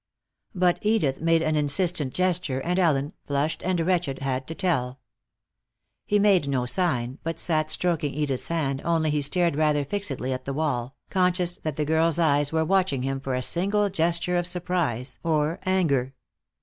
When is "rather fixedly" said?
9.55-10.33